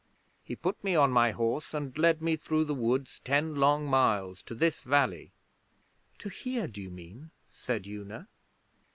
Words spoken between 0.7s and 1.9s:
me on my horse